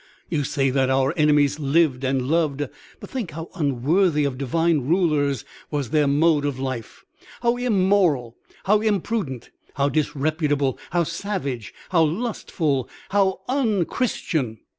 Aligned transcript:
You 0.29 0.43
say 0.43 0.71
that 0.71 0.89
our 0.89 1.13
enemies 1.15 1.59
lived 1.59 2.03
and 2.03 2.27
loved; 2.27 2.67
but 2.99 3.09
think 3.11 3.29
how 3.33 3.49
unworthy 3.53 4.25
of 4.25 4.35
divine 4.35 4.87
rulers 4.87 5.45
was 5.69 5.91
their 5.91 6.07
mode 6.07 6.43
of 6.43 6.57
life, 6.57 7.05
how 7.41 7.55
immoral, 7.55 8.35
how 8.63 8.81
imprudent, 8.81 9.51
how 9.75 9.89
disreputable, 9.89 10.79
how 10.89 11.03
savage, 11.03 11.71
how 11.89 12.01
lustful, 12.01 12.89
how 13.09 13.41
un 13.47 13.85
Chris 13.85 14.19
tian! 14.19 14.57